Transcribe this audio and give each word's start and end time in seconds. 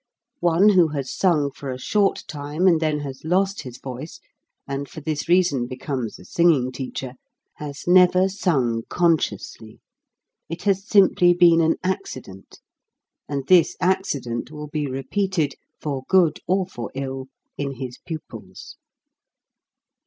One 0.39 0.69
who 0.69 0.87
has 0.95 1.13
sung 1.15 1.51
for 1.51 1.69
a 1.69 1.77
short 1.77 2.23
time, 2.27 2.65
and 2.65 2.79
then 2.79 3.01
has 3.01 3.23
lost 3.23 3.61
his 3.61 3.77
voice, 3.77 4.19
and 4.67 4.89
for 4.89 4.99
this 4.99 5.29
reason 5.29 5.67
becomes 5.67 6.17
a 6.17 6.25
singing 6.25 6.71
teacher, 6.71 7.13
has 7.57 7.67
8 7.67 7.69
HOW 7.69 7.69
TO 7.69 7.73
SING 7.75 7.93
never 8.15 8.29
sung 8.29 8.83
consciously; 8.89 9.79
it 10.49 10.63
has 10.63 10.87
simply 10.87 11.35
been 11.35 11.61
an 11.61 11.75
accident, 11.83 12.61
and 13.29 13.45
this 13.45 13.77
accident 13.79 14.49
will 14.49 14.69
be 14.69 14.87
repeated, 14.87 15.53
for 15.79 16.01
good 16.07 16.39
or 16.47 16.65
for 16.65 16.89
ill, 16.95 17.27
in 17.55 17.73
his 17.75 17.99
pupils. 17.99 18.77